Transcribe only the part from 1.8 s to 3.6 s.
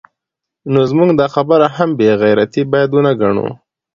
بې غیرتي باید وګڼو